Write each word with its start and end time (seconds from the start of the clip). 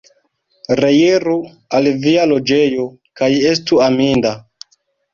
Reiru 0.79 1.35
al 1.81 1.91
via 2.07 2.25
loĝejo, 2.33 2.89
kaj 3.23 3.33
estu 3.55 3.83
aminda! 3.93 4.37